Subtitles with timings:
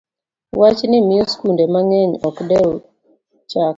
[0.59, 2.67] Wachni miyo skunde mang'eny ok dew
[3.49, 3.69] chako